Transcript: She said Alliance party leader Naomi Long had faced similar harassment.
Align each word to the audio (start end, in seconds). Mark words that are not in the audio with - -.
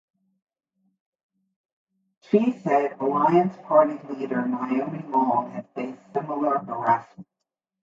She 2.21 2.53
said 2.53 2.93
Alliance 2.99 3.55
party 3.67 3.99
leader 4.11 4.47
Naomi 4.47 5.05
Long 5.09 5.51
had 5.51 5.69
faced 5.75 5.99
similar 6.11 6.57
harassment. 6.57 7.27